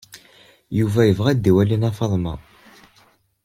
Yuba 0.77 1.01
yebɣa 1.05 1.27
ad 1.31 1.49
iwali 1.49 1.77
Nna 1.77 1.91
Faḍma. 1.97 2.35